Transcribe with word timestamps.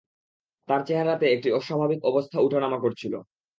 তাঁর 0.67 0.81
চেহারাতে 0.85 1.25
একটি 1.27 1.49
অস্বাভাবিক 1.51 1.99
অবস্থা 2.03 2.37
উঠানামা 2.41 2.77
করছিল। 2.79 3.13